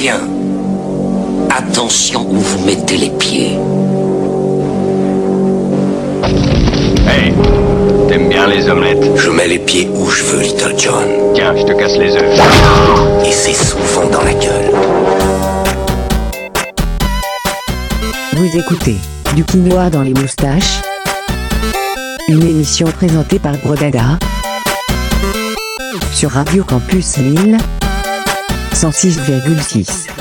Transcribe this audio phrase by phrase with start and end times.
[0.00, 0.20] Bien.
[1.50, 3.58] Attention où vous mettez les pieds.
[7.06, 7.34] Hey,
[8.08, 9.04] t'aimes bien les omelettes?
[9.16, 11.04] Je mets les pieds où je veux, Little John.
[11.34, 12.40] Tiens, je te casse les œufs.
[13.26, 14.70] Et c'est souvent dans la gueule.
[18.36, 18.96] Vous écoutez
[19.36, 20.80] Du quinoa dans les moustaches
[22.28, 24.18] Une émission présentée par Brodada
[26.14, 27.58] sur Radio Campus Lille
[28.80, 30.19] 106,6.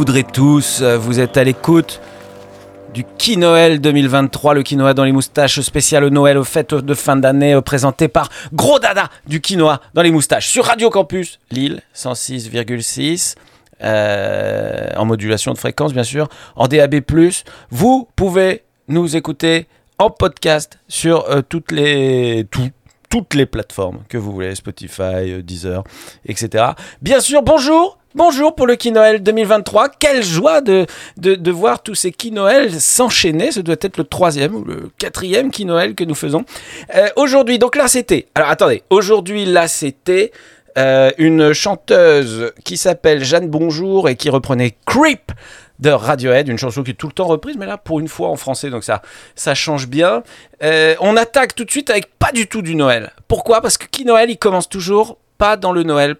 [0.00, 2.00] Voudrait tous, euh, vous êtes à l'écoute
[2.94, 7.16] du Qui Noël 2023, le quinoa dans les moustaches spécial Noël aux fêtes de fin
[7.16, 11.82] d'année euh, présenté par Gros Dada du quinoa dans les moustaches sur Radio Campus Lille
[11.94, 13.34] 106,6
[13.82, 17.02] euh, en modulation de fréquence bien sûr, en DAB+.
[17.68, 19.66] Vous pouvez nous écouter
[19.98, 22.70] en podcast sur toutes les tout-
[23.10, 25.84] toutes les plateformes que vous voulez, Spotify, Deezer,
[26.24, 26.68] etc.
[27.02, 29.88] Bien sûr, bonjour Bonjour pour le Qui Noël 2023.
[29.90, 33.52] Quelle joie de, de, voir tous ces Qui Noël s'enchaîner.
[33.52, 36.44] Ce doit être le troisième ou le quatrième Qui Noël que nous faisons.
[36.96, 38.26] Euh, aujourd'hui, donc là c'était...
[38.34, 40.32] Alors attendez, aujourd'hui là c'était
[40.76, 45.30] euh, une chanteuse qui s'appelle Jeanne Bonjour et qui reprenait Creep
[45.78, 48.30] de Radiohead, une chanson qui est tout le temps reprise, mais là pour une fois
[48.30, 49.02] en français, donc ça,
[49.36, 50.24] ça change bien.
[50.64, 53.12] Euh, on attaque tout de suite avec pas du tout du Noël.
[53.28, 53.60] Pourquoi?
[53.60, 56.16] Parce que qui Noël, il commence toujours pas dans le Noël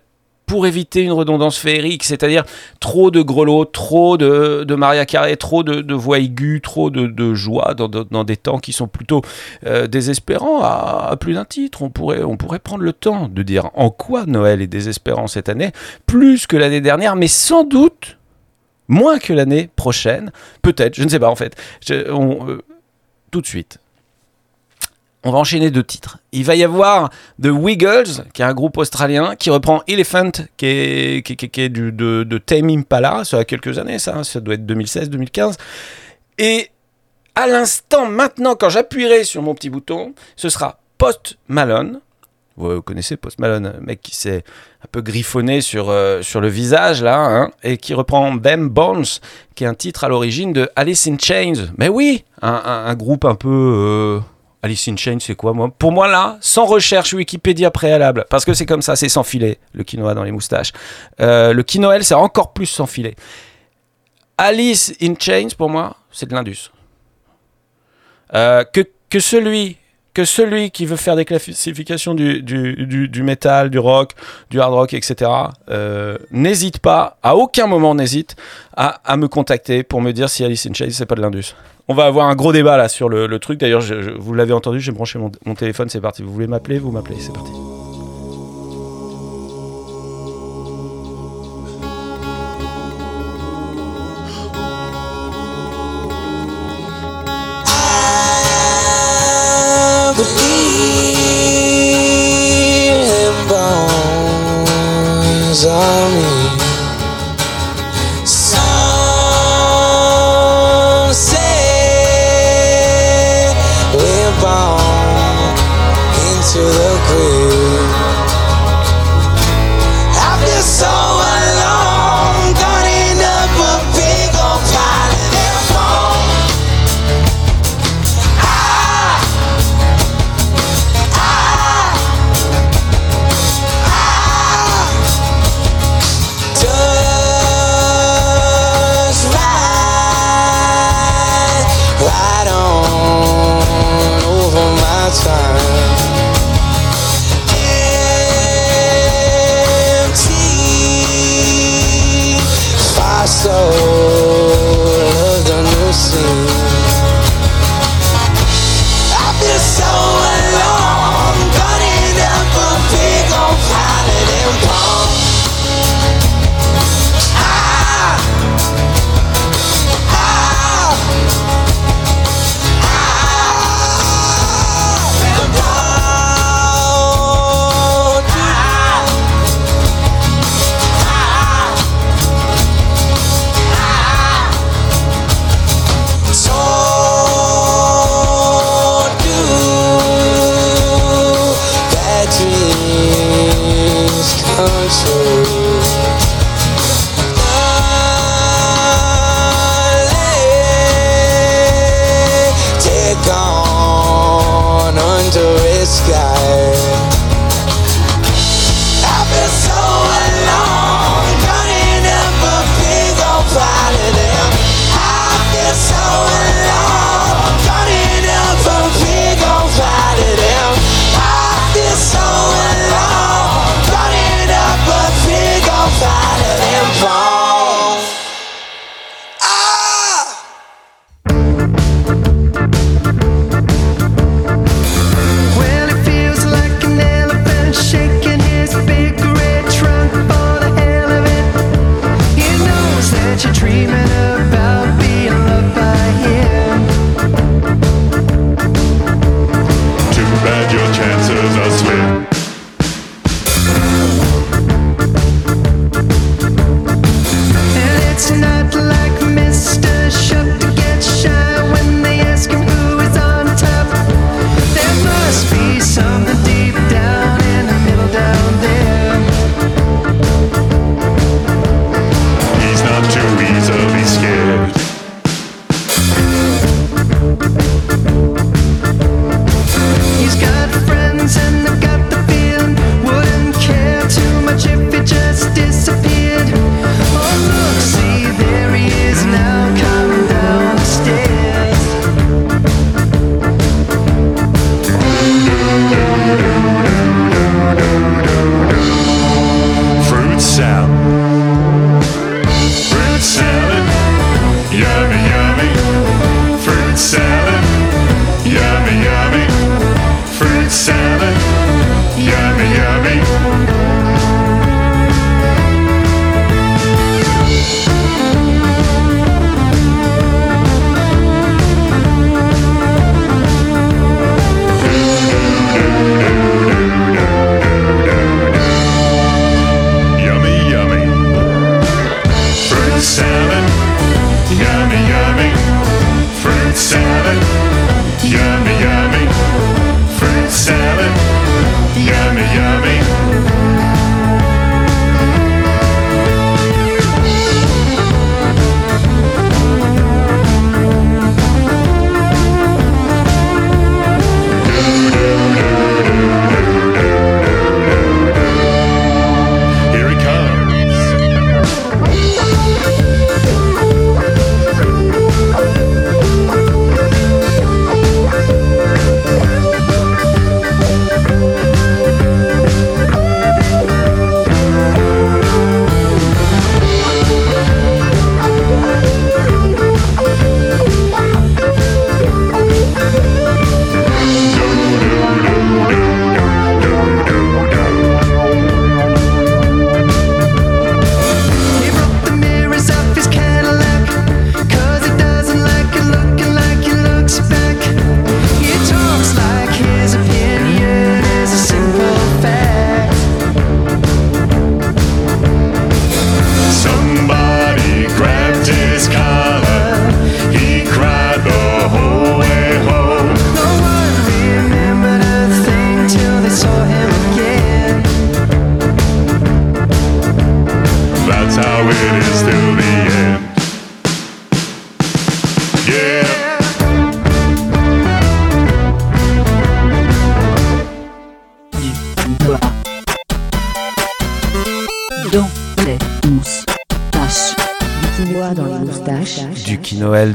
[0.51, 2.43] pour éviter une redondance féerique, c'est-à-dire
[2.81, 8.25] trop de grelots, trop de, Maria Carré, trop de, voix aiguës, trop de, joie dans,
[8.25, 9.23] des temps qui sont plutôt
[9.65, 11.83] euh, désespérants à, plus d'un titre.
[11.83, 15.71] On pourrait, prendre le temps de dire en quoi Noël est désespérant cette année,
[16.07, 18.19] plus que l'année dernière, mais sans doute
[18.89, 20.33] moins que l'année prochaine,
[20.63, 21.55] peut-être, je ne sais pas en fait.
[21.93, 22.59] Euh,
[23.31, 23.79] tout de suite
[25.25, 26.19] on va enchaîner deux titres.
[26.33, 27.11] Il va y avoir
[27.43, 32.39] The Wiggles, qui est un groupe australien, qui reprend Elephant, qui est, du, de, de
[32.39, 34.25] Tame Impala, ça a quelques années, ça, hein.
[34.25, 35.57] ça doit être 2016-2015.
[36.39, 36.71] Et
[37.35, 42.01] à l'instant, maintenant, quand j'appuierai sur mon petit bouton, ce sera Post Malone.
[42.57, 44.45] Vous, connaissez Post Malone, un mec qui s'est
[44.83, 49.05] un peu griffonné sur, euh, sur le visage, là, hein, et qui reprend Bam Bones,
[49.55, 51.69] qui est un titre à l'origine de Alice in Chains.
[51.77, 53.49] Mais oui, un, groupe un peu...
[53.49, 54.21] Euh,
[54.63, 58.67] Alice in Chains, c'est quoi Pour moi, là, sans recherche Wikipédia préalable, parce que c'est
[58.67, 60.73] comme ça, c'est sans filet, le quinoa dans les moustaches.
[61.21, 63.15] Euh, le quinoël, c'est encore plus sans filet.
[64.37, 66.71] Alice in Chains, pour moi, c'est de l'Indus.
[68.35, 69.77] Euh, que, que celui
[70.15, 74.13] que celui qui veut faire des classifications du, du, du, du métal, du rock,
[74.51, 75.31] du hard rock, etc.,
[75.71, 78.37] euh, n'hésite pas, à aucun moment n'hésite,
[78.77, 81.55] à, à, me contacter pour me dire si Alice in Chains, c'est pas de l'Indus.
[81.89, 83.59] On va avoir un gros débat là sur le, le truc.
[83.59, 86.23] D'ailleurs, je, vous l'avez entendu, j'ai branché mon, mon téléphone, c'est parti.
[86.23, 87.51] Vous voulez m'appeler Vous m'appelez, c'est parti.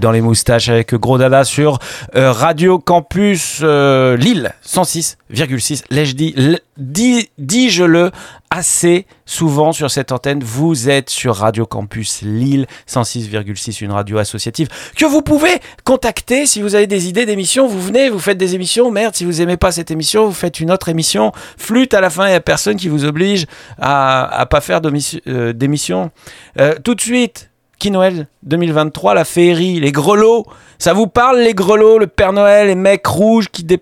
[0.06, 1.80] Dans les moustaches avec Gros Dada sur
[2.16, 5.82] euh, Radio Campus euh, Lille 106,6.
[5.90, 7.28] L'ai-je dit?
[7.40, 8.12] Dis-je-le
[8.52, 10.44] assez souvent sur cette antenne?
[10.44, 16.62] Vous êtes sur Radio Campus Lille 106,6, une radio associative que vous pouvez contacter si
[16.62, 17.66] vous avez des idées d'émissions.
[17.66, 18.92] Vous venez, vous faites des émissions.
[18.92, 21.32] Merde, si vous aimez pas cette émission, vous faites une autre émission.
[21.58, 23.48] Flûte à la fin, il n'y a personne qui vous oblige
[23.80, 26.12] à, à pas faire euh, d'émission.
[26.60, 30.46] Euh, tout de suite, qui Noël 2023, la féerie, les grelots.
[30.78, 33.82] Ça vous parle les grelots, le Père Noël, les mecs rouges qui dé...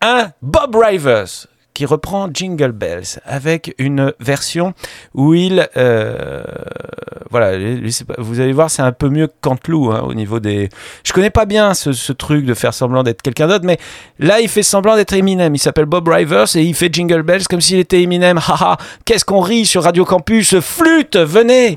[0.00, 4.74] Un Bob Rivers qui reprend Jingle Bells avec une version
[5.12, 6.44] où il euh,
[7.30, 7.58] voilà
[8.18, 10.68] vous allez voir c'est un peu mieux que Canteloup hein, au niveau des
[11.02, 13.78] je connais pas bien ce, ce truc de faire semblant d'être quelqu'un d'autre mais
[14.20, 15.54] là il fait semblant d'être Eminem.
[15.54, 18.38] Il s'appelle Bob Rivers et il fait Jingle Bells comme s'il était Eminem.
[18.48, 21.76] Haha qu'est-ce qu'on rit sur Radio Campus flûte venez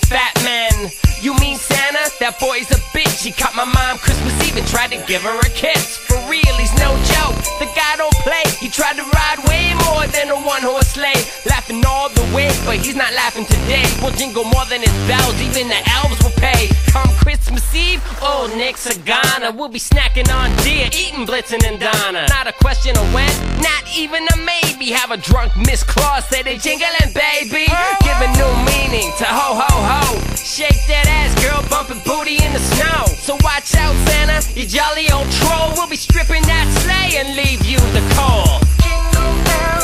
[0.00, 0.90] fat men.
[1.20, 2.10] You mean Santa?
[2.20, 2.81] That boy's a
[3.22, 3.26] bitch.
[3.26, 5.96] He caught my mom Christmas Eve and tried to give her a kiss.
[5.96, 7.36] For real, he's no joke.
[7.58, 8.42] The guy don't play.
[8.58, 11.22] He tried to ride way more than a one horse sleigh.
[11.46, 13.84] Laughing all the way, but he's not laughing today.
[14.02, 15.34] We'll jingle more than his bells.
[15.40, 16.68] Even the elves will pay.
[16.90, 19.54] Come Christmas Eve, old Nick's a Sagana.
[19.54, 22.26] We'll be snacking on deer, eating Blitzen and Donna.
[22.28, 23.30] Not a question of when,
[23.62, 24.90] not even a maybe.
[24.90, 27.66] Have a drunk Miss Claus say they jingling, baby.
[28.02, 30.34] Giving new meaning to ho ho ho.
[30.36, 33.11] Shake that ass, girl, bumping booty in the snow.
[33.18, 35.72] So watch out, Santa, you jolly old troll.
[35.74, 38.60] We'll be stripping that sleigh and leave you the call.
[38.82, 39.81] Jingle bells,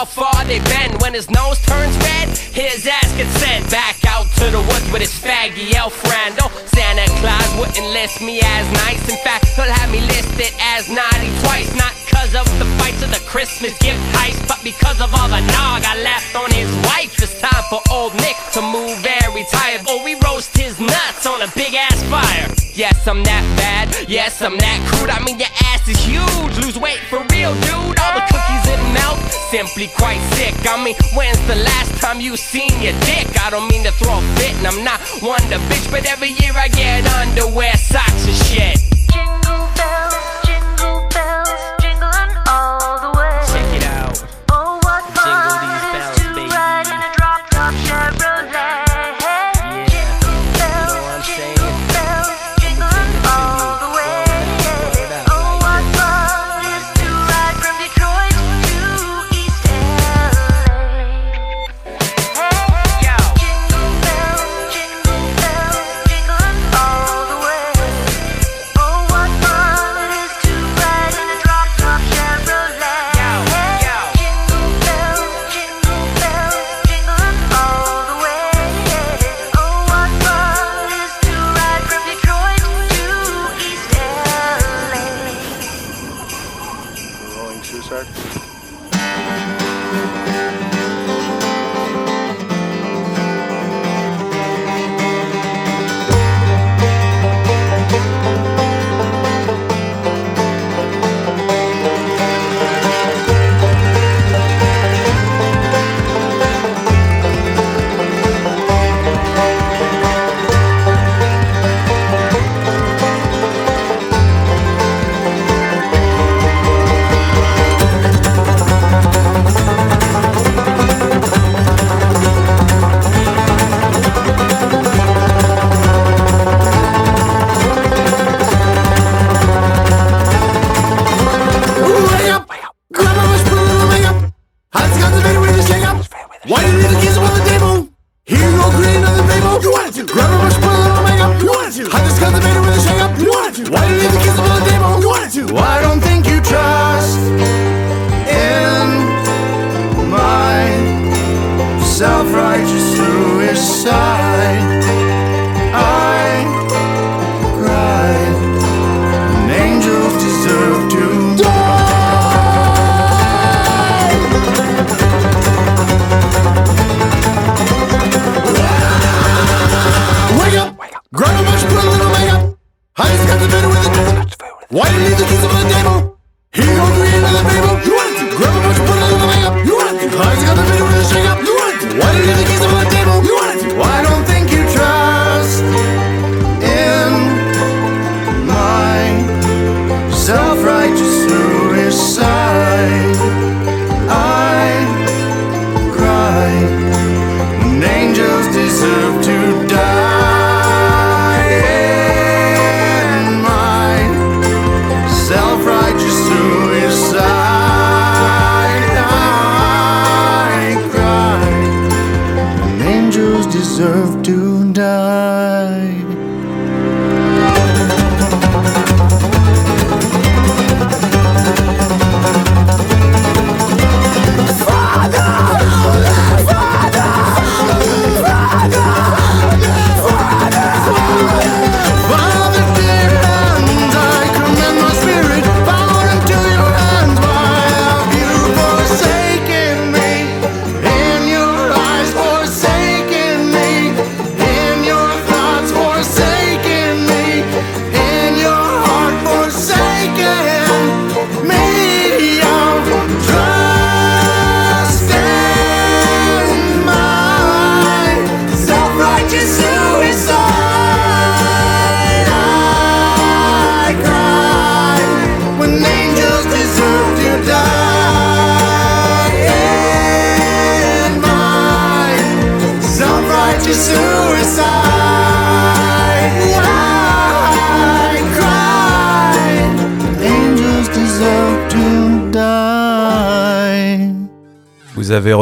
[0.00, 0.96] how far they bend.
[1.02, 5.04] When his nose turns red, his ass gets sent back out to the woods with
[5.04, 6.32] his faggy elf friend.
[6.40, 9.02] Oh, Santa Claus wouldn't list me as nice.
[9.12, 11.68] In fact, he'll have me listed as naughty twice.
[11.76, 15.44] Not cause of the fights of the Christmas gift heist, but because of all the
[15.52, 17.12] nog I left on his wife.
[17.20, 19.84] It's time for old Nick to move and retire.
[19.84, 22.48] Or we roast his nuts on a big ass fire.
[22.72, 24.08] Yes, I'm that bad.
[24.08, 25.12] Yes, I'm that crude.
[25.12, 26.56] I mean, your ass is huge.
[26.64, 28.00] Lose weight for real, dude.
[28.00, 28.39] All the
[29.50, 30.54] simply quite sick.
[30.66, 33.26] I mean, when's the last time you seen your dick?
[33.42, 36.30] I don't mean to throw a fit, and I'm not one to bitch, but every
[36.30, 39.39] year I get underwear, socks, and shit.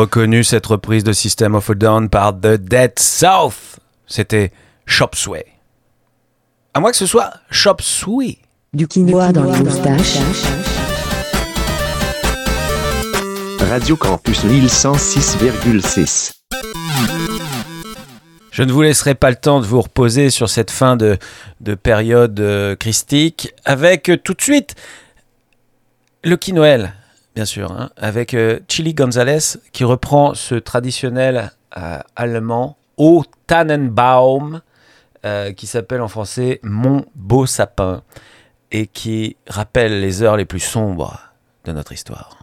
[0.09, 3.79] Reconnu cette reprise de System of a Down par The Dead South.
[4.07, 4.53] C'était
[4.87, 5.45] Chop Suey.
[6.73, 8.39] À moins que ce soit Chop Suey.
[8.73, 10.17] Du quinoa dans les moustaches.
[13.61, 16.33] Radio Campus Lille 106,6.
[18.51, 21.19] Je ne vous laisserai pas le temps de vous reposer sur cette fin de,
[21.61, 24.75] de période euh, christique avec euh, tout de suite
[26.25, 26.95] le Noël,
[27.39, 34.61] bien sûr, hein, avec euh, Chili Gonzalez qui reprend ce traditionnel euh, allemand O Tannenbaum
[35.25, 38.03] euh, qui s'appelle en français Mon beau sapin
[38.73, 41.17] et qui rappelle les heures les plus sombres
[41.65, 42.39] de notre histoire.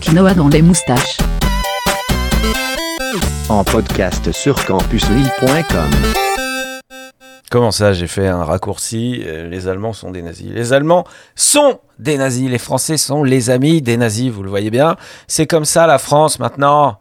[0.00, 1.18] Du quinoa dans les moustaches.
[3.48, 5.90] En podcast sur campuslille.com.
[7.50, 9.22] Comment ça, j'ai fait un raccourci?
[9.26, 10.52] Euh, Les Allemands sont des nazis.
[10.52, 12.48] Les Allemands sont des nazis.
[12.48, 14.96] Les Français sont les amis des nazis, vous le voyez bien.
[15.26, 16.98] C'est comme ça la France maintenant.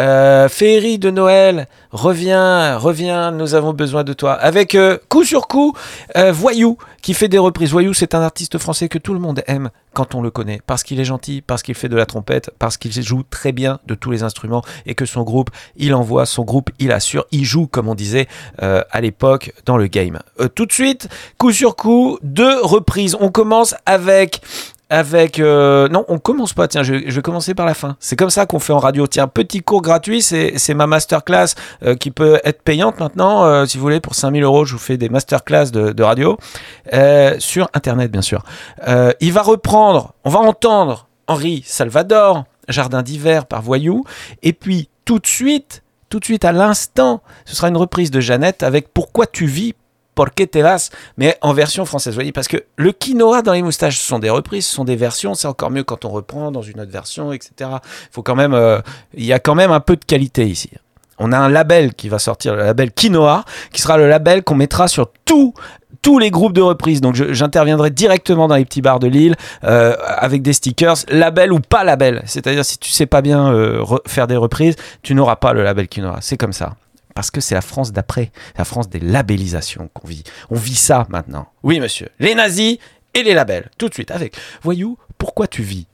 [0.00, 4.32] Euh, Féerie de Noël, reviens, reviens, nous avons besoin de toi.
[4.32, 5.74] Avec euh, coup sur coup,
[6.16, 7.70] euh, Voyou, qui fait des reprises.
[7.70, 10.82] Voyou, c'est un artiste français que tout le monde aime quand on le connaît, parce
[10.84, 13.94] qu'il est gentil, parce qu'il fait de la trompette, parce qu'il joue très bien de
[13.94, 17.66] tous les instruments et que son groupe, il envoie, son groupe, il assure, il joue,
[17.66, 18.28] comme on disait
[18.62, 20.20] euh, à l'époque dans le game.
[20.40, 23.16] Euh, tout de suite, coup sur coup, deux reprises.
[23.18, 24.40] On commence avec
[24.90, 25.38] avec...
[25.38, 27.96] euh, non, on commence pas, tiens, je, vais commencer par la fin.
[28.00, 29.06] C'est comme ça qu'on fait en radio.
[29.06, 33.44] Tiens, petit cours gratuit, c'est ma masterclass euh, qui peut être payante maintenant.
[33.44, 36.38] euh, si vous voulez, pour 5000 euros, je vous fais des masterclass de, de radio.
[37.38, 38.42] Sur Internet, bien sûr.
[39.20, 44.04] Il va reprendre, on va entendre Henri Salvador, Jardin d'hiver par Voyou.
[44.42, 48.20] Et puis, tout de suite, tout de suite à l'instant, ce sera une reprise de
[48.20, 49.74] Jeannette avec Pourquoi tu vis
[50.18, 53.52] Por qué te vas mais en version française, vous voyez, parce que le quinoa dans
[53.52, 56.08] les moustaches, ce sont des reprises, ce sont des versions, c'est encore mieux quand on
[56.08, 57.70] reprend dans une autre version, etc.
[58.26, 58.80] Euh,
[59.14, 60.70] il y a quand même un peu de qualité ici.
[61.18, 64.56] On a un label qui va sortir, le label Quinoa, qui sera le label qu'on
[64.56, 65.54] mettra sur tout
[66.02, 67.00] tous les groupes de reprises.
[67.00, 71.60] Donc j'interviendrai directement dans les petits bars de Lille euh, avec des stickers, label ou
[71.60, 72.22] pas label.
[72.26, 75.62] C'est-à-dire si tu sais pas bien euh, re- faire des reprises, tu n'auras pas le
[75.62, 76.18] label Quinoa.
[76.22, 76.74] C'est comme ça.
[77.18, 80.22] Parce que c'est la France d'après, la France des labellisations qu'on vit.
[80.50, 81.48] On vit ça maintenant.
[81.64, 82.10] Oui, monsieur.
[82.20, 82.78] Les nazis
[83.12, 83.72] et les labels.
[83.76, 84.36] Tout de suite avec.
[84.62, 85.88] Voyou, pourquoi tu vis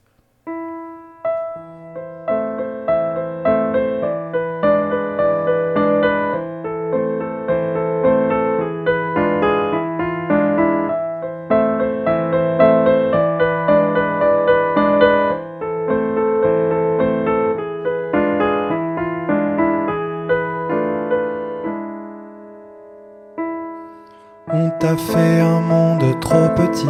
[26.19, 26.87] trop petit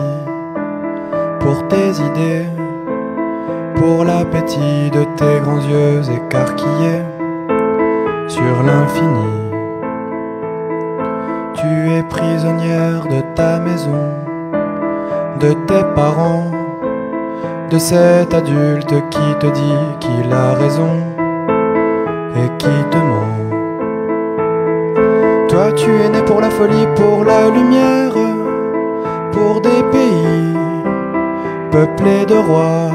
[1.39, 2.45] pour tes idées,
[3.75, 7.03] pour l'appétit de tes grands yeux écarquillés
[8.27, 9.31] sur l'infini.
[11.53, 14.09] Tu es prisonnière de ta maison,
[15.39, 16.51] de tes parents,
[17.69, 20.97] de cet adulte qui te dit qu'il a raison
[22.35, 23.35] et qui te ment.
[25.47, 28.14] Toi tu es né pour la folie, pour la lumière,
[29.35, 30.53] pour des pays
[31.71, 32.91] peuplés de rois.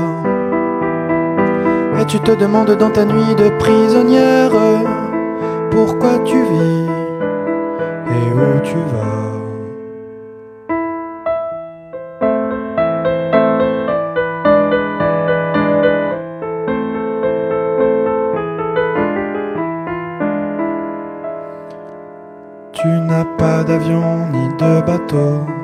[2.00, 4.52] Et tu te demandes dans ta nuit de prisonnière
[5.70, 6.88] pourquoi tu vis
[8.16, 9.26] et où tu vas?
[22.72, 25.59] Tu n'as pas d'avion ni de bateau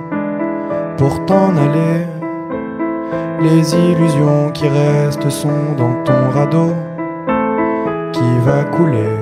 [0.97, 2.07] pour t'en aller.
[3.41, 6.75] Les illusions qui restent sont dans ton radeau
[8.13, 9.17] qui va couler.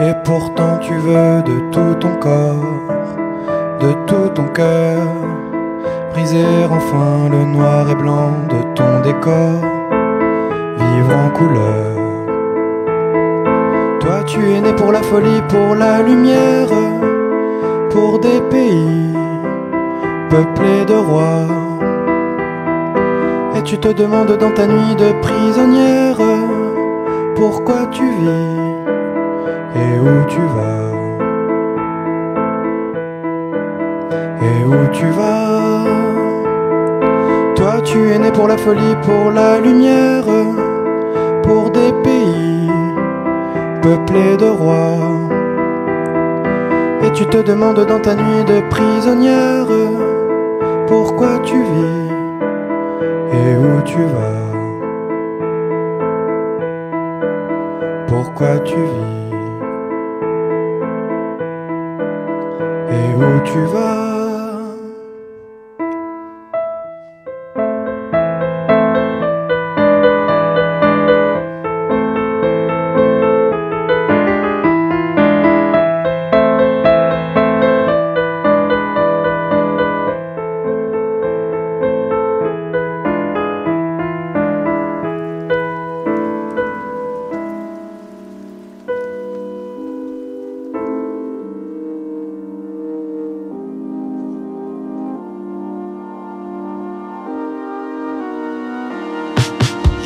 [0.00, 2.64] Et pourtant tu veux de tout ton corps,
[3.80, 5.02] de tout ton cœur,
[6.12, 9.60] briser enfin le noir et blanc de ton décor,
[10.78, 11.96] vivre en couleur.
[14.00, 16.68] Toi tu es né pour la folie, pour la lumière,
[17.90, 19.19] pour des pays
[20.30, 21.46] peuplés de rois.
[23.56, 26.16] Et tu te demandes dans ta nuit de prisonnière
[27.34, 28.60] pourquoi tu vis
[29.82, 30.90] et où tu vas.
[34.48, 35.84] Et où tu vas
[37.56, 40.24] Toi tu es né pour la folie, pour la lumière,
[41.42, 42.70] pour des pays
[43.82, 45.00] peuplé de rois.
[47.02, 49.66] Et tu te demandes dans ta nuit de prisonnière
[50.90, 52.10] pourquoi tu vis
[53.38, 54.50] et où tu vas.
[58.08, 59.34] Pourquoi tu vis
[62.96, 63.99] et où tu vas.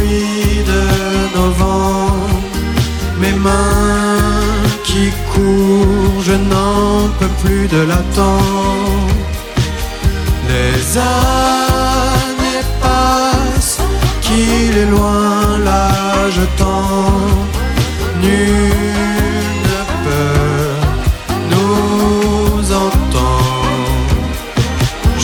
[0.00, 0.82] Pluie de
[1.38, 2.40] novembre,
[3.20, 4.16] mes mains
[4.84, 9.14] qui courent je n'en peux plus de l'attente.
[10.48, 13.80] Les années passent,
[14.22, 15.88] qu'il est loin là
[16.36, 17.28] je tends.
[18.22, 18.74] Nul
[19.68, 20.76] ne peut
[21.52, 24.14] nous entendre.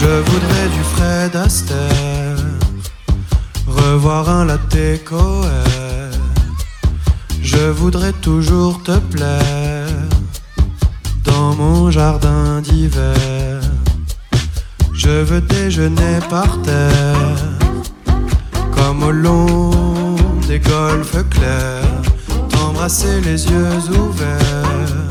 [0.00, 2.05] Je voudrais du Fred Astaire,
[4.08, 4.76] un latte.
[7.42, 9.88] Je voudrais toujours te plaire
[11.24, 13.60] dans mon jardin d'hiver.
[14.92, 17.36] Je veux déjeuner par terre,
[18.74, 19.70] comme au long
[20.46, 22.02] des golfes clairs,
[22.48, 25.02] t'embrasser les yeux ouverts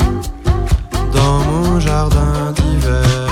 [1.14, 3.30] dans mon jardin d'hiver.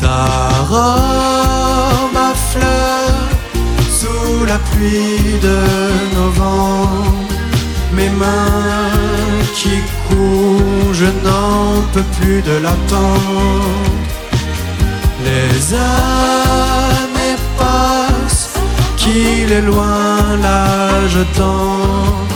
[0.00, 0.26] Ta
[0.68, 1.45] robe
[4.46, 5.58] la pluie de
[6.14, 7.12] novembre,
[7.92, 9.76] mes mains qui
[10.08, 13.80] courent, je n'en peux plus de l'attendre.
[15.24, 18.54] Les années passent,
[18.96, 22.26] qu'il est loin là je tends.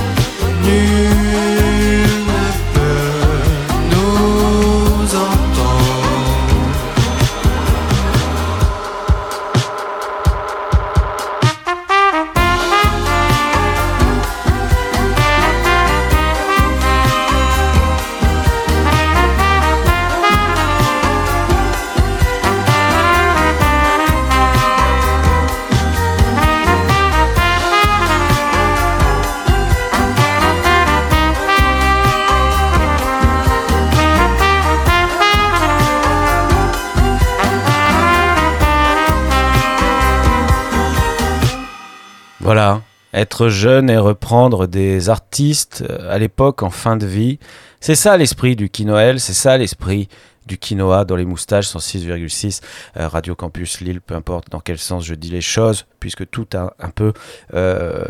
[42.52, 42.82] Voilà,
[43.14, 47.38] être jeune et reprendre des artistes euh, à l'époque en fin de vie,
[47.78, 50.08] c'est ça l'esprit du Kinoël, c'est ça l'esprit
[50.50, 52.60] du quinoa dans les moustaches 106,6
[52.96, 56.46] euh, Radio Campus Lille, peu importe dans quel sens je dis les choses, puisque tout
[56.54, 57.12] a un peu
[57.54, 58.02] euh,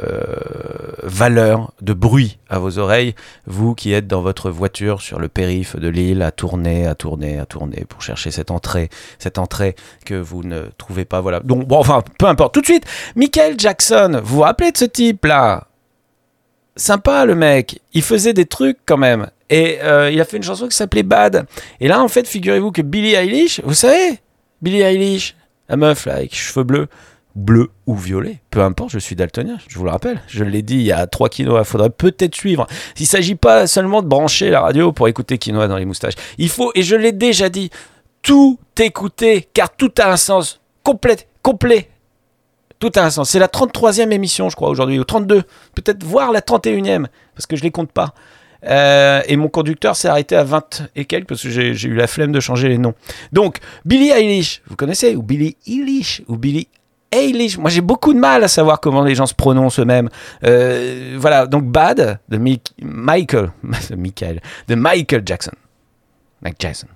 [1.03, 3.14] valeur de bruit à vos oreilles,
[3.46, 7.38] vous qui êtes dans votre voiture sur le périph de Lille à tourner, à tourner,
[7.38, 9.76] à tourner pour chercher cette entrée, cette entrée
[10.07, 11.40] que vous ne trouvez pas, voilà.
[11.40, 12.55] Donc bon, enfin, peu importe.
[12.55, 15.66] Tout de suite, Michael Jackson, vous vous rappelez de ce type là
[16.74, 19.29] Sympa le mec, il faisait des trucs quand même.
[19.50, 21.46] Et euh, il a fait une chanson qui s'appelait Bad.
[21.80, 24.20] Et là, en fait, figurez-vous que Billie Eilish, vous savez,
[24.62, 25.36] Billie Eilish,
[25.68, 26.88] la meuf là avec cheveux bleus,
[27.34, 30.20] bleu ou violet, peu importe, je suis daltonien, je vous le rappelle.
[30.28, 32.66] Je l'ai dit il y a trois quinoa, faudrait peut-être suivre.
[32.98, 36.14] Il s'agit pas seulement de brancher la radio pour écouter quinoa dans les moustaches.
[36.38, 37.70] Il faut, et je l'ai déjà dit,
[38.22, 41.90] tout écouter, car tout a un sens complet, complet.
[42.78, 43.30] Tout a un sens.
[43.30, 45.42] C'est la 33e émission, je crois, aujourd'hui, ou 32,
[45.74, 48.14] peut-être voire la 31e, parce que je les compte pas.
[48.66, 52.07] Euh, et mon conducteur s'est arrêté à 20 et quelques parce que j'ai eu la
[52.07, 52.94] flemme de changer les noms.
[53.33, 56.68] Donc, Billie Eilish, vous connaissez Ou Billie Eilish Ou Billie
[57.12, 60.09] Eilish Moi, j'ai beaucoup de mal à savoir comment les gens se prononcent eux-mêmes.
[60.44, 63.51] Euh, voilà, donc Bad de Mi- Michael,
[63.90, 65.53] de Michael, de Michael Jackson.
[66.42, 66.87] Mike Jackson.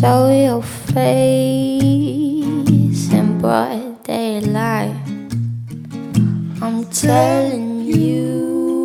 [0.00, 0.94] Show your face
[3.12, 4.94] in broad daylight.
[6.62, 8.84] I'm telling you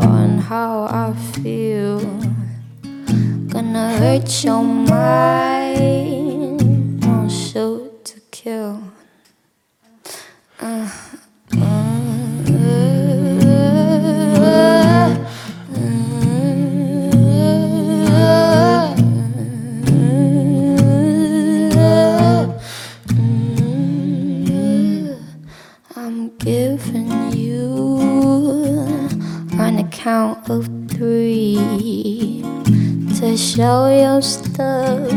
[0.00, 2.00] on how I feel.
[3.52, 4.94] Gonna hurt your mind.
[7.04, 8.93] Won't shoot to kill.
[30.04, 31.56] Count of three
[33.18, 35.10] to show your stuff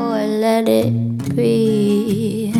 [0.00, 2.50] or let it be.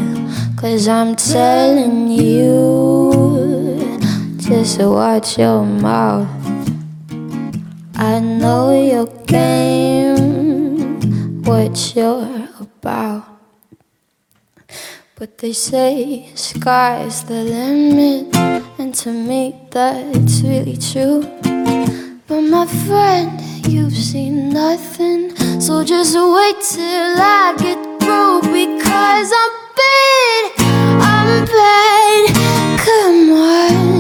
[0.55, 3.99] Cause I'm telling you,
[4.37, 6.29] just watch your mouth.
[7.95, 11.01] I know your game,
[11.45, 13.25] what you're about.
[15.15, 18.37] But they say sky's the limit,
[18.87, 21.20] and to me that's really true.
[22.29, 25.35] But my friend, you've seen nothing.
[25.61, 30.42] So just wait till I get through because I'm bad.
[31.12, 32.81] I'm bad.
[32.87, 33.95] Come on.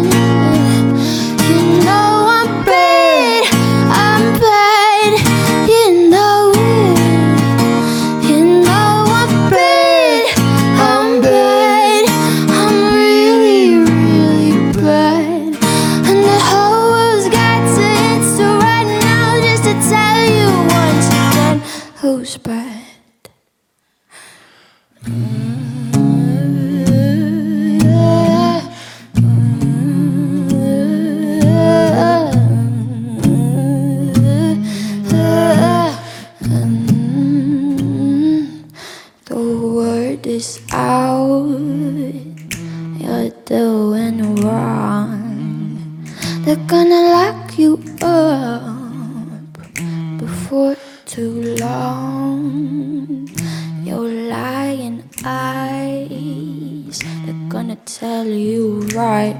[58.26, 59.36] You right.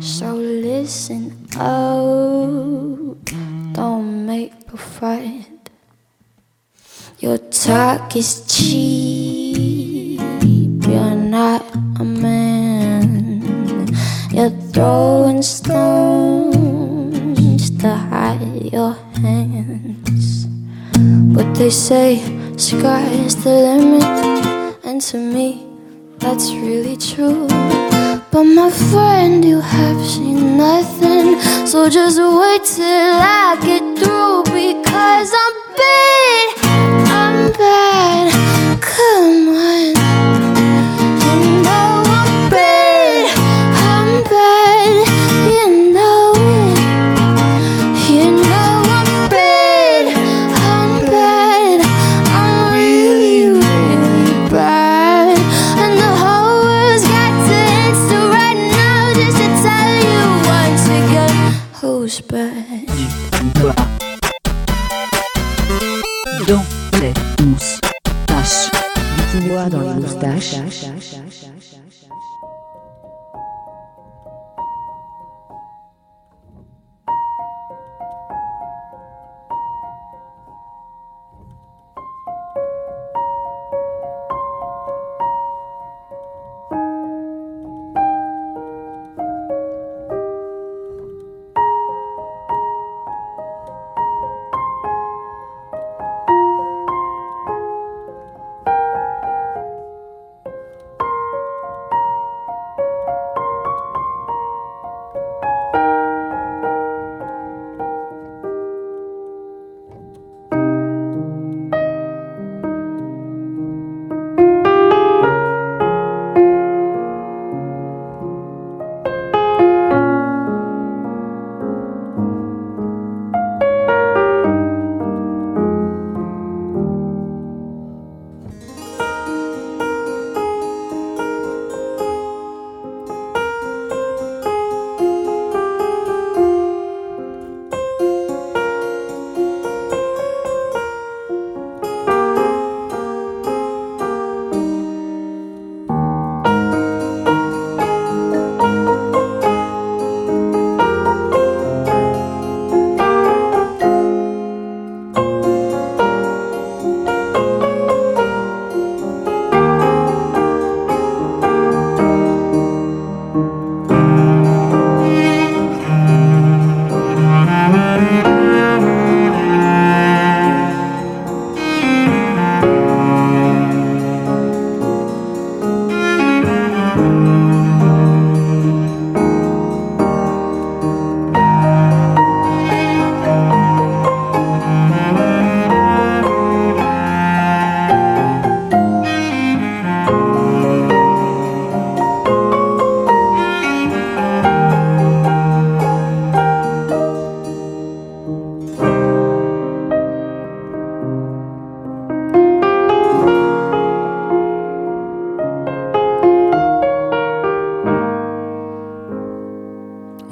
[0.00, 3.24] So listen up,
[3.72, 5.70] don't make a fight.
[7.20, 11.62] Your talk is cheap, you're not
[11.98, 13.88] a man.
[14.30, 16.60] You're throwing stones
[17.78, 20.46] to hide your hands.
[21.34, 22.22] But they say
[22.56, 24.04] sky's the limit,
[24.84, 25.67] and to me,
[26.18, 27.46] that's really true.
[28.30, 35.30] But my friend, you have seen nothing, so just wait till I get through because
[35.42, 36.46] I'm bad.
[37.22, 38.82] I'm bad.
[38.82, 39.47] Come
[70.20, 71.27] dans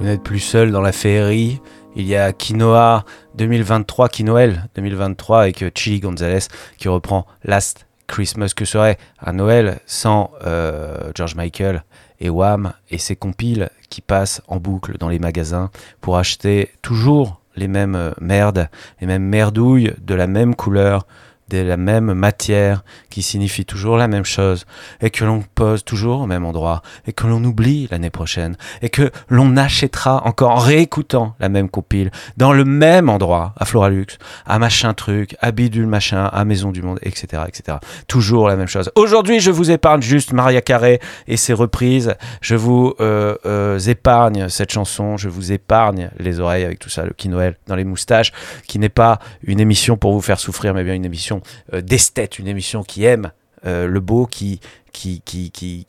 [0.07, 1.61] n'êtes plus seul dans la féerie.
[1.97, 3.05] Il y a Quinoa
[3.35, 6.47] 2023, Quinoel 2023 avec euh, Chili Gonzalez
[6.79, 8.53] qui reprend Last Christmas.
[8.55, 11.83] Que serait un Noël sans euh, George Michael
[12.21, 17.41] et Wham et ses compiles qui passent en boucle dans les magasins pour acheter toujours
[17.57, 18.69] les mêmes euh, merdes,
[19.01, 21.07] les mêmes merdouilles de la même couleur,
[21.49, 24.67] de la même matière, qui signifie toujours la même chose,
[25.01, 28.89] et que l'on pose toujours au même endroit, et que l'on oublie l'année prochaine, et
[28.89, 34.07] que l'on achètera encore en réécoutant la même compile, dans le même endroit, à Floralux,
[34.45, 37.79] à machin truc, à bidule machin, à Maison du Monde, etc., etc.
[38.09, 38.91] Toujours la même chose.
[38.95, 42.15] Aujourd'hui, je vous épargne juste Maria Carré et ses reprises.
[42.41, 45.17] Je vous euh, euh, épargne cette chanson.
[45.17, 48.33] Je vous épargne les oreilles avec tout ça, le qui Noël dans les moustaches,
[48.67, 51.36] qui n'est pas une émission pour vous faire souffrir, mais bien une émission
[51.73, 53.33] euh, d'esthète, une émission qui aime
[53.65, 54.61] euh, le beau, qui
[54.93, 55.85] qui qui qui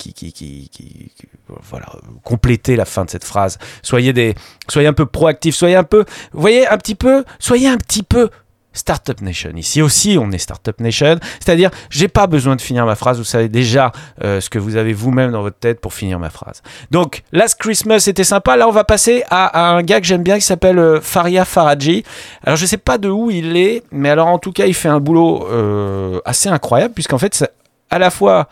[1.48, 1.88] voilà
[2.24, 3.58] compléter la fin de cette phrase.
[3.82, 4.36] Soyez des
[4.68, 8.30] soyez un peu proactifs, soyez un peu, voyez un petit peu, soyez un petit peu
[8.78, 9.52] Startup Nation.
[9.56, 11.18] Ici aussi, on est Startup Nation.
[11.40, 13.18] C'est-à-dire, j'ai pas besoin de finir ma phrase.
[13.18, 13.92] Vous savez déjà
[14.24, 16.62] euh, ce que vous avez vous-même dans votre tête pour finir ma phrase.
[16.92, 18.56] Donc, Last Christmas, c'était sympa.
[18.56, 22.04] Là, on va passer à, un gars que j'aime bien qui s'appelle euh, Faria Faraji.
[22.44, 24.90] Alors, je sais pas de où il est, mais alors, en tout cas, il fait
[24.90, 27.50] un boulot euh, assez incroyable, puisqu'en fait, c'est
[27.90, 28.48] à la fois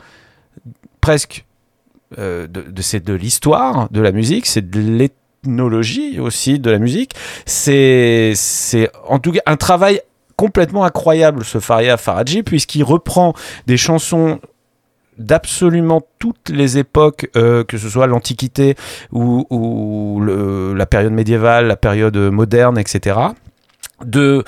[1.01, 1.45] presque
[2.17, 2.47] de,
[2.81, 7.11] c'est de l'histoire de la musique, c'est de l'ethnologie aussi de la musique.
[7.45, 10.01] C'est, c'est en tout cas un travail
[10.35, 13.33] complètement incroyable, ce Faria Faraji, puisqu'il reprend
[13.67, 14.39] des chansons
[15.17, 18.75] d'absolument toutes les époques, euh, que ce soit l'Antiquité
[19.11, 20.21] ou,
[20.75, 23.17] la période médiévale, la période moderne, etc.
[24.03, 24.43] De...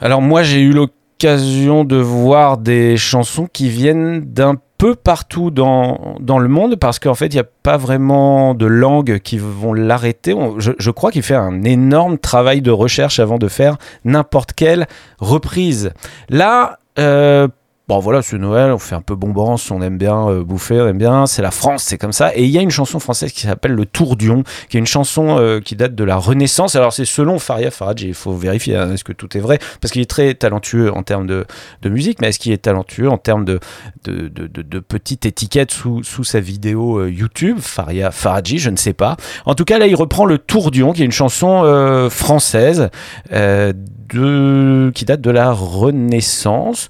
[0.00, 6.16] Alors moi j'ai eu l'occasion de voir des chansons qui viennent d'un peu partout dans,
[6.18, 9.72] dans le monde parce qu'en fait il n'y a pas vraiment de langues qui vont
[9.74, 10.34] l'arrêter.
[10.58, 14.88] Je, je crois qu'il fait un énorme travail de recherche avant de faire n'importe quelle
[15.20, 15.92] reprise.
[16.30, 17.46] Là, euh,
[17.88, 20.86] Bon voilà, c'est Noël, on fait un peu bombance, on aime bien euh, bouffer, on
[20.86, 22.34] aime bien, c'est la France, c'est comme ça.
[22.36, 25.36] Et il y a une chanson française qui s'appelle Le Tourdion, qui est une chanson
[25.38, 26.76] euh, qui date de la Renaissance.
[26.76, 29.90] Alors c'est selon Faria Faradji, il faut vérifier hein, est-ce que tout est vrai, parce
[29.92, 31.44] qu'il est très talentueux en termes de,
[31.84, 33.58] musique, mais est-ce qu'il est talentueux en termes de,
[34.04, 38.76] de, de, de- de petite étiquette sous, sa vidéo euh, YouTube, Faria Faradji, je ne
[38.76, 39.16] sais pas.
[39.44, 42.90] En tout cas, là, il reprend Le Tourdion, qui est une chanson française
[43.28, 46.88] qui date de la Renaissance.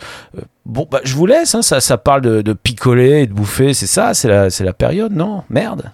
[0.65, 3.75] Bon, bah, je vous laisse, hein, ça, ça parle de, de picoler et de bouffer,
[3.75, 5.43] c'est ça, c'est la, la période, non?
[5.51, 5.91] Merde.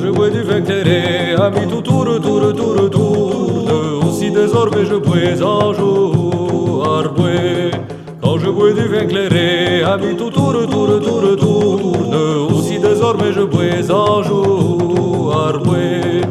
[0.00, 5.72] Je bois du clairé, ami tout tour, tour, tour, tour, aussi désormais je bois un
[5.74, 6.84] jour.
[8.22, 13.42] Quand je bois du vin clairé, ami tout tour, tour, tour, tour, aussi désormais je
[13.42, 15.34] bois un jour
[15.76, 16.22] et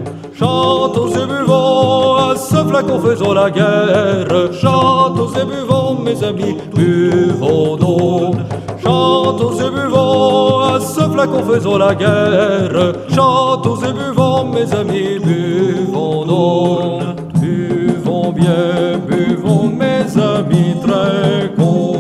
[2.78, 4.54] flacon faisons la guerre.
[4.54, 8.36] Chantons et buvons, mes amis, buvons donc.
[8.84, 12.94] Chantons et buvons à ce flacon faisons la guerre.
[13.10, 17.04] Chantons et buvons, mes amis, buvons donc.
[17.40, 21.97] Buvons bien, buvons, mes amis, très con,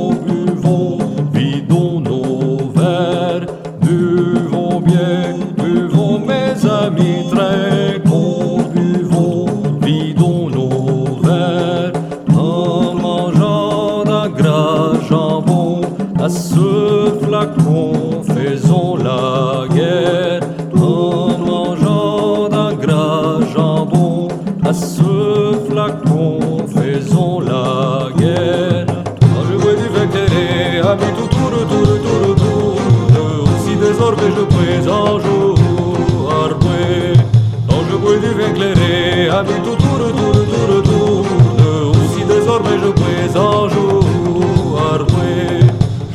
[39.43, 41.25] clairé, ami tout tour, tour, tour, tour,
[41.91, 44.03] aussi désormais je bois un jour.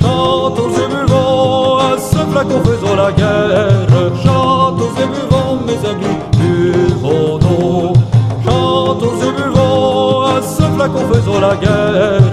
[0.01, 3.87] Chantons et buvons, à ce flacon faisons la guerre.
[4.25, 7.97] Chantons et buvons, mes amis, buvons donc.
[8.45, 12.32] Chantons et buvons, à ce flacon faisons la guerre.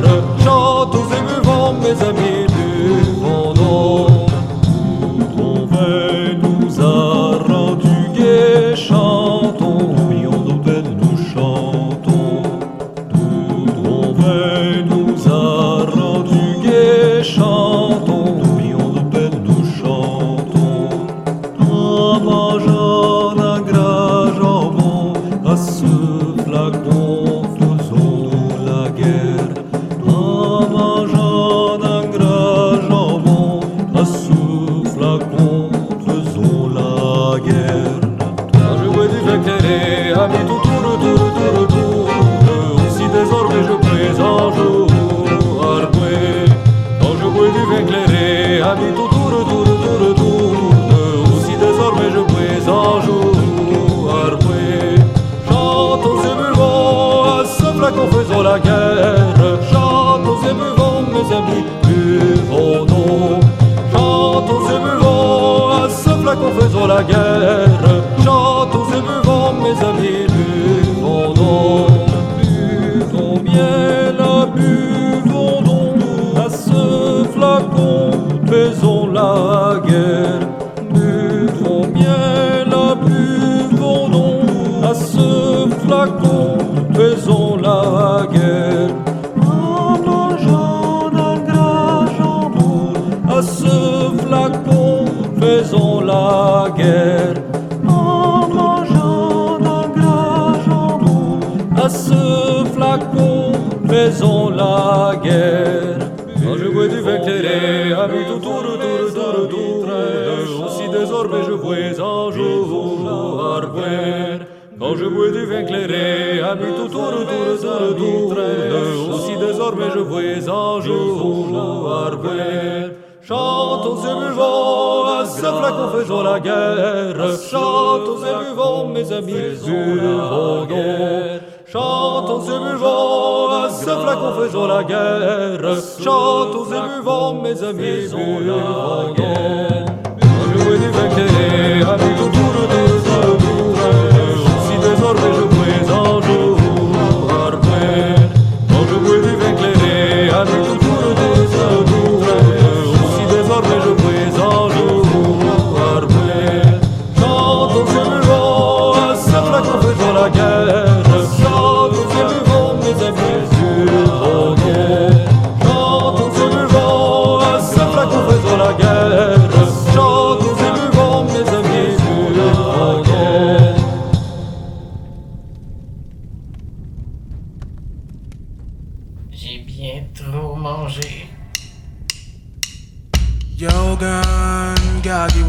[117.29, 122.89] Tout tour, tour, tour, tour, aussi désormais je vois un jour arboire.
[123.21, 127.37] Chantons et buvons, à ce flacon faisons la guerre.
[127.51, 131.41] Chantons et buvons, mes amis, buvons guerre.
[131.67, 135.75] Chantons et buvons, à ce flacon faisons la guerre.
[136.03, 139.85] Chantons et buvons, mes amis, buvons guerre.
[140.21, 142.18] Quand je bois du vin clairé,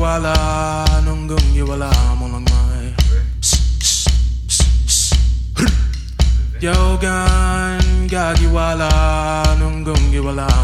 [0.01, 0.33] wala
[1.05, 2.89] nunggung wala mo lang may.
[6.65, 8.09] Yogan
[10.25, 10.60] wala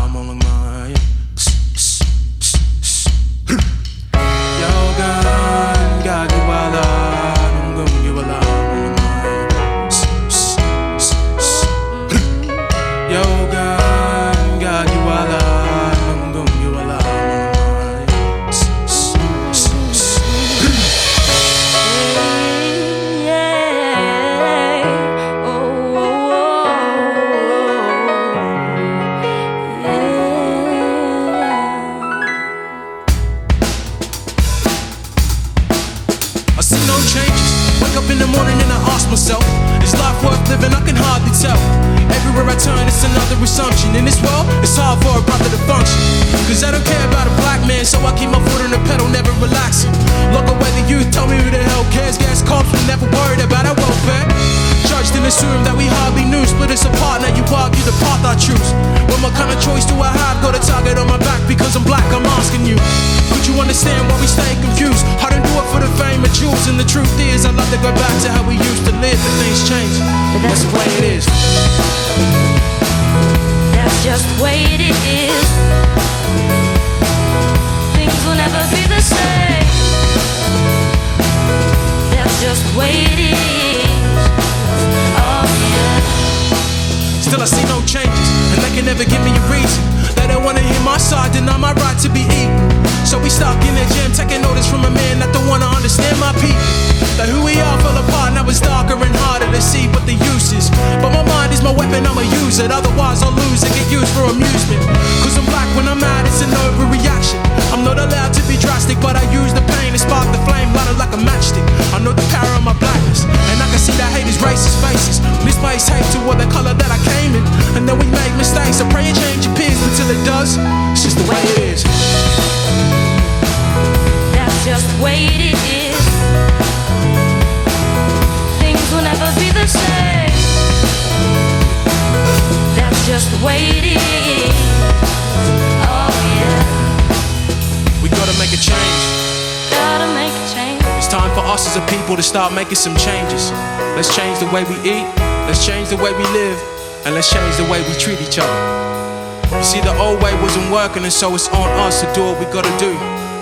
[142.16, 143.50] to start making some changes.
[143.94, 145.06] Let's change the way we eat,
[145.44, 146.58] let's change the way we live,
[147.04, 149.56] and let's change the way we treat each other.
[149.56, 152.38] You see, the old way wasn't working, and so it's on us to do what
[152.38, 152.92] we gotta do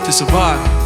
[0.05, 0.84] to survive.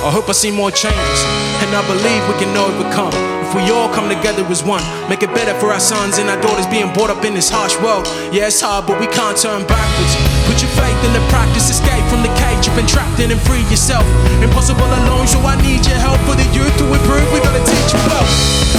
[0.00, 1.20] I hope I see more changes,
[1.60, 3.12] and I believe we can overcome.
[3.44, 4.80] If we all come together as one,
[5.12, 7.76] make it better for our sons and our daughters being brought up in this harsh
[7.84, 8.08] world.
[8.32, 10.12] Yeah, it's hard, but we can't turn backwards.
[10.48, 13.40] Put your faith in the practice, escape from the cage you've been trapped in and
[13.44, 14.08] free yourself.
[14.40, 17.28] Impossible alone, so I need your help for the youth to improve.
[17.36, 18.24] We gotta teach them well.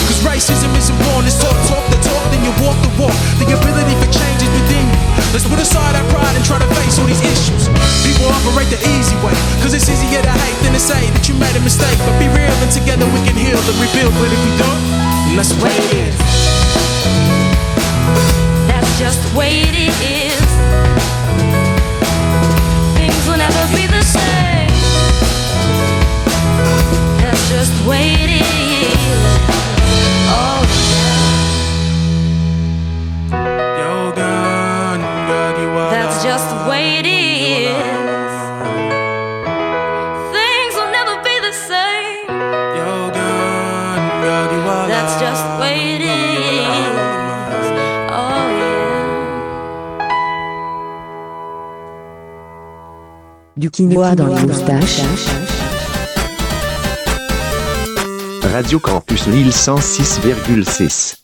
[0.10, 3.14] Cause racism isn't born, it's taught, talk the talk, then you walk the walk.
[3.38, 5.01] The ability for change is within you.
[5.30, 7.70] Let's put aside our pride and try to face all these issues.
[8.04, 11.36] People operate the easy way, cause it's easier to hate than to say that you
[11.40, 11.98] made a mistake.
[12.04, 14.12] But be real and together we can heal and rebuild.
[14.20, 14.82] But if we don't,
[15.38, 16.18] that's the way it is.
[18.68, 20.50] That's just the way it is.
[23.00, 24.76] Things will never be the same.
[27.24, 28.52] That's just the way it is.
[30.34, 31.01] Oh
[53.72, 55.02] quinoa dans les moustaches.
[58.54, 61.16] Radio Campus Lille 106,6.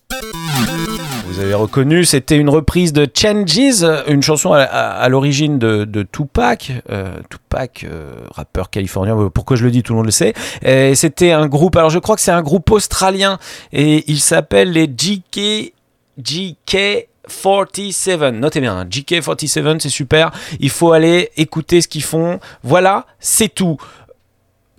[1.27, 5.83] Vous avez reconnu, c'était une reprise de Changes, une chanson à, à- à l'origine de,
[5.85, 6.71] de Tupac.
[6.89, 10.33] Euh, Tupac, euh, rappeur californien, pourquoi je le dis, tout le monde le sait.
[10.63, 13.37] Et c'était un groupe, alors je crois que c'est un groupe australien,
[13.73, 15.73] et il s'appelle les GK,
[16.17, 20.31] GK 47, notez bien, hein, GK47, c'est super.
[20.59, 22.39] Il faut aller écouter ce qu'ils font.
[22.63, 23.77] Voilà, c'est tout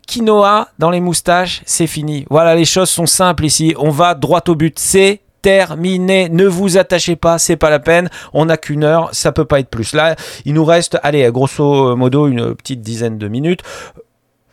[0.09, 2.25] quinoa dans les moustaches, c'est fini.
[2.31, 3.75] Voilà, les choses sont simples ici.
[3.79, 4.79] On va droit au but.
[4.79, 6.29] C'est terminé.
[6.29, 8.09] Ne vous attachez pas, c'est pas la peine.
[8.33, 9.93] On n'a qu'une heure, ça peut pas être plus.
[9.93, 13.63] Là, il nous reste, allez, grosso modo, une petite dizaine de minutes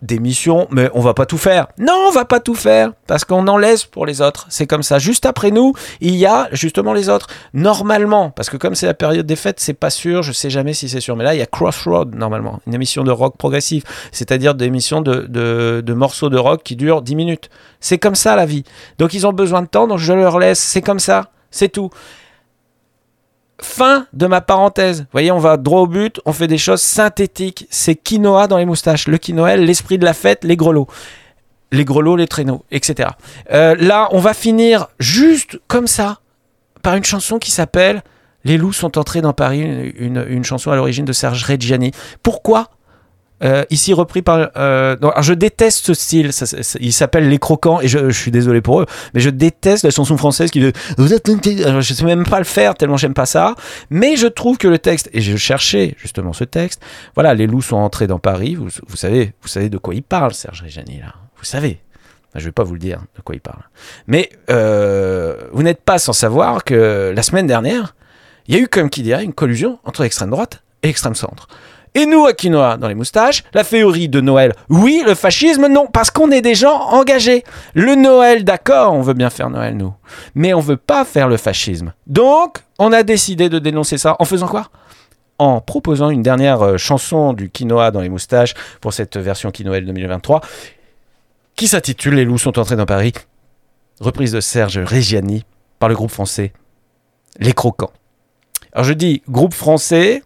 [0.05, 1.67] d'émission, mais on va pas tout faire.
[1.79, 4.45] Non, on va pas tout faire parce qu'on en laisse pour les autres.
[4.49, 4.99] C'est comme ça.
[4.99, 7.27] Juste après nous, il y a justement les autres.
[7.53, 10.23] Normalement, parce que comme c'est la période des fêtes, c'est pas sûr.
[10.23, 13.03] Je sais jamais si c'est sûr, mais là il y a Crossroad normalement, une émission
[13.03, 17.49] de rock progressif, c'est-à-dire des de morceaux de rock qui durent 10 minutes.
[17.79, 18.63] C'est comme ça la vie.
[18.97, 20.59] Donc ils ont besoin de temps, donc je leur laisse.
[20.59, 21.29] C'est comme ça.
[21.51, 21.89] C'est tout.
[23.61, 25.01] Fin de ma parenthèse.
[25.01, 27.67] Vous voyez, on va droit au but, on fait des choses synthétiques.
[27.69, 29.07] C'est quinoa dans les moustaches.
[29.07, 30.87] Le quinoa, l'esprit de la fête, les grelots.
[31.71, 33.09] Les grelots, les traîneaux, etc.
[33.51, 36.19] Euh, là, on va finir juste comme ça,
[36.81, 38.03] par une chanson qui s'appelle
[38.43, 39.61] Les loups sont entrés dans Paris,
[39.97, 41.91] une, chanson à l'origine de Serge Reggiani.
[42.21, 42.69] Pourquoi
[43.45, 44.49] euh, ici repris par.
[44.57, 46.31] euh, alors je déteste ce style.
[46.79, 50.17] il s'appelle Les Croquants et je, suis désolé pour eux, mais je déteste la chanson
[50.17, 50.71] française qui.
[50.97, 51.29] Vous êtes.
[51.29, 53.55] Je sais même pas le faire tellement j'aime pas ça.
[53.89, 56.81] Mais je trouve que le texte et je cherchais justement ce texte.
[57.13, 58.55] Voilà, les loups sont entrés dans Paris.
[58.55, 61.13] Vous, savez, vous savez de quoi il parle, Serge Reggiani là.
[61.37, 61.79] Vous savez.
[62.33, 63.61] Je vais pas vous le dire de quoi il parle.
[64.07, 67.95] Mais euh, vous n'êtes pas sans savoir que la semaine dernière,
[68.47, 71.47] il y a eu comme qui dirait une collusion entre l'extrême droite et l'extrême centre.
[71.95, 76.11] Et nous, Quinoa, dans les moustaches, la théorie de Noël, oui, le fascisme, non, parce
[76.11, 77.43] qu'on est des gens engagés.
[77.73, 79.93] Le Noël, d'accord, on veut bien faire Noël, nous.
[80.35, 81.93] Mais on veut pas faire le fascisme.
[82.05, 84.69] Donc, on a décidé de dénoncer ça en faisant quoi?
[85.39, 89.85] En proposant une dernière euh, chanson du quinoa dans les moustaches pour cette version Quinoël
[89.85, 90.41] 2023
[91.55, 93.13] qui s'intitule Les loups sont entrés dans Paris,
[93.99, 95.45] reprise de Serge Reggiani
[95.79, 96.51] par le groupe français
[97.39, 97.91] Les Croquants.
[98.73, 100.21] Alors je dis groupe français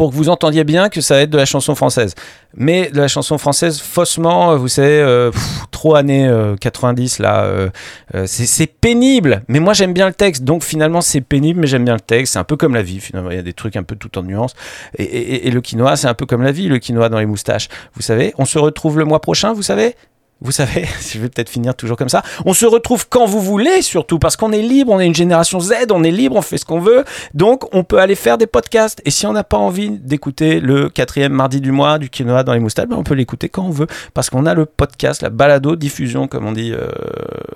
[0.00, 2.14] pour que vous entendiez bien que ça va être de la chanson française.
[2.54, 7.18] Mais de la chanson française faussement, euh, vous savez, euh, pff, trop années euh, 90
[7.18, 7.68] là, euh,
[8.14, 9.42] euh, c'est pénible.
[9.48, 12.32] Mais moi j'aime bien le texte, donc finalement c'est pénible, mais j'aime bien le texte.
[12.32, 14.16] C'est un peu comme la vie finalement, il y a des trucs un peu tout
[14.18, 14.54] en nuances.
[14.96, 17.26] Et, et- et le quinoa, c'est un peu comme la vie, le quinoa dans les
[17.26, 17.68] moustaches.
[17.94, 19.96] Vous savez, on se retrouve le mois prochain, vous savez?
[20.42, 22.22] Vous savez, je vais peut-être finir toujours comme ça.
[22.46, 25.60] On se retrouve quand vous voulez, surtout parce qu'on est libre, on est une génération
[25.60, 27.04] Z, on est libre, on fait ce qu'on veut.
[27.34, 29.02] Donc, on peut aller faire des podcasts.
[29.04, 32.54] Et si on n'a pas envie d'écouter le quatrième mardi du mois du quinoa dans
[32.54, 33.86] les moustaches, ben, on peut l'écouter quand on veut.
[34.14, 36.72] Parce qu'on a le podcast, la balado diffusion, comme on dit.
[36.72, 36.88] euh,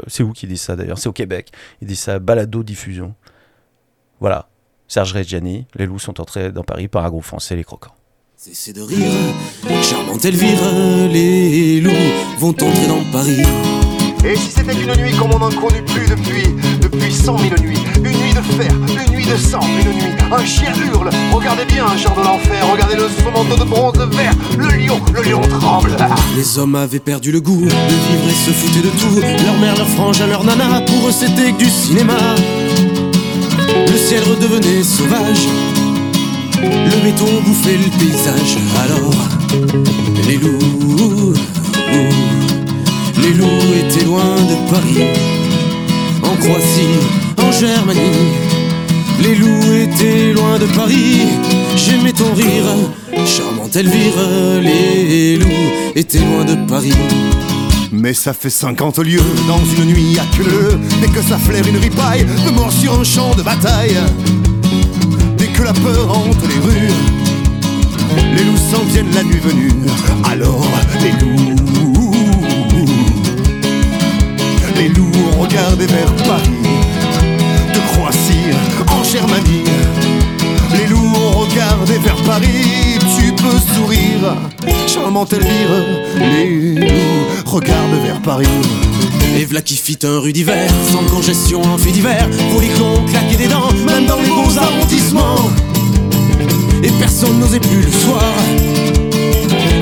[0.06, 0.98] c'est où qui dit ça d'ailleurs?
[0.98, 1.50] C'est au Québec.
[1.80, 3.14] Ils disent ça, balado diffusion.
[4.20, 4.48] Voilà.
[4.88, 7.94] Serge Reggiani, les loups sont entrés dans Paris par un groupe français, les croquants.
[8.46, 9.10] Cessez de rire,
[9.82, 10.58] charmante Elvire,
[11.10, 11.90] les loups
[12.38, 13.40] vont entrer dans Paris.
[14.22, 17.78] Et si c'était une nuit comme on n'en connu plus depuis, depuis cent mille nuits
[17.96, 21.86] Une nuit de fer, une nuit de sang, une nuit, un chien hurle Regardez bien,
[21.96, 25.96] genre de l'enfer, regardez le son manteau de bronze vert Le lion, le lion tremble
[26.36, 29.42] Les hommes avaient perdu le goût de vivre et se foutaient de tout.
[29.42, 32.18] Leur mère, leur frangin, leur nana, pour eux c'était que du cinéma.
[33.90, 35.48] Le ciel redevenait sauvage,
[36.62, 38.56] le béton bouffait le paysage.
[38.84, 39.14] Alors,
[40.26, 41.34] les loups,
[43.22, 45.04] les loups étaient loin de Paris,
[46.22, 46.98] en Croatie,
[47.38, 48.00] en Germanie.
[49.20, 51.22] Les loups étaient loin de Paris,
[51.76, 54.60] j'aimais ton rire, charmante Elvire.
[54.62, 56.92] Les loups étaient loin de Paris.
[57.92, 61.76] Mais ça fait 50 lieues dans une nuit à queue Dès que ça flaire une
[61.76, 63.96] ripaille de mort sur un champ de bataille
[65.54, 66.92] que la peur hante les rues.
[68.36, 69.72] Les loups s'en viennent la nuit venue
[70.30, 70.66] Alors
[71.00, 71.56] les loups.
[74.76, 76.50] Les loups ont regardé vers Paris
[77.72, 78.50] De Croatie
[78.88, 79.64] en Germanie.
[80.76, 82.98] Les loups ont regardé vers Paris
[83.44, 84.36] Peux sourire
[84.86, 85.68] Charmante Elvire
[86.16, 88.46] Les loups regardent vers Paris
[89.38, 92.26] Et v'là qui fit un rue d'hiver, sans congestion en fait d'hiver,
[92.74, 95.50] clons claquer des dents, même dans les beaux arrondissements.
[96.98, 98.32] personne n'osait plus le soir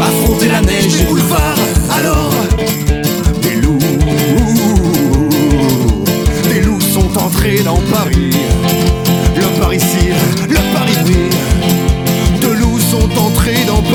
[0.02, 1.58] affronter la neige des boulevards.
[1.90, 2.32] Alors,
[3.42, 3.78] Des loups,
[6.48, 8.30] des loups sont entrés dans Paris.
[9.36, 10.16] Le Paris-Cire,
[10.48, 10.61] le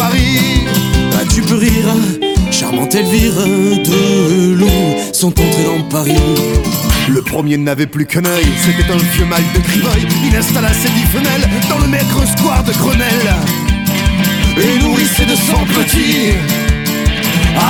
[0.09, 0.63] Paris.
[1.15, 1.89] ah, tu peux rire,
[2.49, 3.33] charmante Elvire,
[3.83, 6.15] deux loups sont entrés dans Paris.
[7.09, 10.07] Le premier n'avait plus qu'un œil, c'était un vieux mâle de Criveuil.
[10.25, 13.33] Il installa ses dix femelles dans le maigre square de Grenelle.
[14.57, 16.31] Et nourrissait de sang petits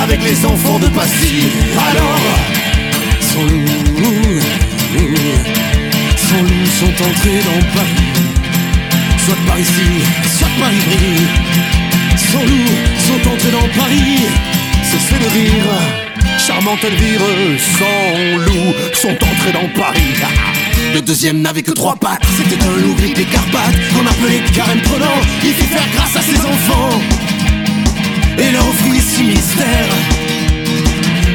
[0.04, 1.46] avec les enfants de Passy.
[1.90, 2.20] Alors,
[3.20, 4.40] Sans loup,
[6.18, 8.14] sans loup sont entrés dans Paris.
[9.26, 9.90] Soit par ici,
[10.38, 11.26] soit par Ivry.
[12.18, 12.74] Sans loup
[13.08, 14.26] sont entrés dans Paris.
[14.84, 16.08] cessez de rire.
[16.38, 17.22] Charmante Elvire,
[17.60, 20.14] sans loup, sont entrés dans Paris.
[20.94, 24.82] Le deuxième n'avait que trois pattes, c'était un loup gris des Carpates qu'on appelait Carême
[24.82, 25.20] prenant.
[25.44, 27.02] Il fit faire grâce à ses enfants
[28.38, 29.96] et leur offrit six mystères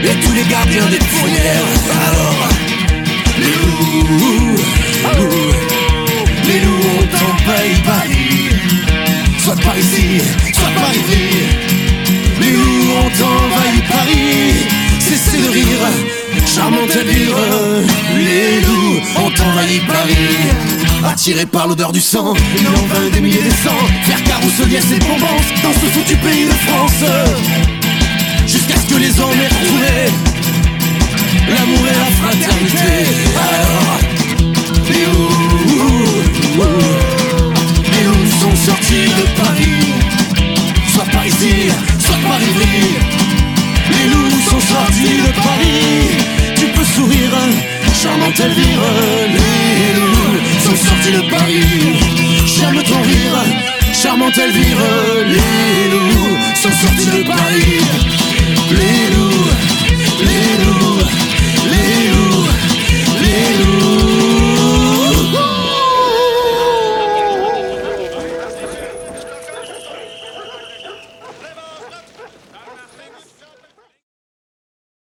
[0.04, 1.68] et tous les gardiens des fourrières.
[2.08, 2.48] Alors,
[3.38, 4.56] les loups,
[6.46, 8.41] les loups ont envahi Paris,
[9.42, 10.20] soit par ici,
[10.54, 11.24] soit par ici.
[12.40, 14.66] Les loups ont envahi Paris,
[15.00, 15.88] cessez de rire,
[16.46, 17.36] charmante Elvire.
[18.16, 20.30] Les loups ont envahi Paris,
[21.04, 24.98] attirés par l'odeur du sang, il en vint des milliers de sang, faire carrouselier et
[25.00, 27.04] bombance dans ce foutu pays de France.
[28.46, 30.12] Jusqu'à ce que les hommes aient retrouvé
[31.48, 32.90] l'amour et la fraternité.
[33.48, 33.98] Alors,
[34.88, 36.12] les loups,
[38.02, 39.92] les loups sont sortis de Paris.
[40.92, 42.96] Soit par ici, soit par Ivry
[43.92, 46.18] Les loups sont sortis de Paris.
[46.56, 47.38] Tu peux sourire,
[47.94, 48.82] charmante Elvire
[49.36, 52.00] Les loups sont sortis de Paris.
[52.44, 53.38] J'aime ton rire,
[53.92, 54.82] charmante Elvire
[55.28, 57.82] Les loups sont sortis de Paris.
[58.78, 59.50] Les loups,
[60.28, 61.06] les loups,
[61.70, 62.48] les loups,
[63.22, 64.31] les loups.